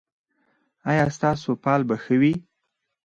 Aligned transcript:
ایا 0.89 1.05
ستاسو 1.17 1.49
فال 1.63 1.81
به 1.87 1.95
ښه 2.03 2.15
وي؟ 2.21 2.33